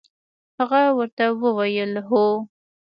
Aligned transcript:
هغه 0.57 0.81
ورته 0.97 1.25
وویل: 1.43 1.91
هو. 2.07 2.25